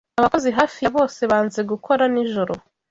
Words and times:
Abakozi 0.19 0.49
hafi 0.59 0.77
ya 0.83 0.91
bose 0.97 1.21
banze 1.31 1.59
gukora 1.71 2.03
nijoro. 2.13 2.53